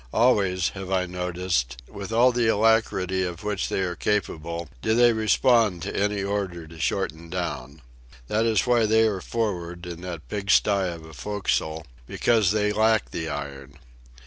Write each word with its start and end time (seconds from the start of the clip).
Always, 0.15 0.69
have 0.69 0.89
I 0.89 1.05
noticed, 1.05 1.79
with 1.87 2.11
all 2.11 2.31
the 2.31 2.47
alacrity 2.47 3.23
of 3.23 3.43
which 3.43 3.69
they 3.69 3.81
are 3.81 3.95
capable, 3.95 4.67
do 4.81 4.95
they 4.95 5.13
respond 5.13 5.83
to 5.83 5.95
any 5.95 6.23
order 6.23 6.65
to 6.65 6.79
shorten 6.79 7.29
down. 7.29 7.83
That 8.27 8.47
is 8.47 8.65
why 8.65 8.87
they 8.87 9.05
are 9.07 9.21
for'ard, 9.21 9.85
in 9.85 10.01
that 10.01 10.27
pigsty 10.27 10.89
of 10.89 11.05
a 11.05 11.13
forecastle, 11.13 11.85
because 12.07 12.49
they 12.49 12.73
lack 12.73 13.11
the 13.11 13.29
iron. 13.29 13.77